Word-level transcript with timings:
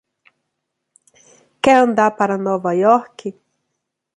Quer 1.63 1.77
andar 1.81 2.11
para 2.17 2.35
Nova 2.47 2.71
York? 2.83 3.19